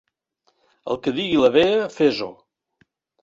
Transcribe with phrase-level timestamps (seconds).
[0.93, 2.31] El que digui la vella, fes-ho.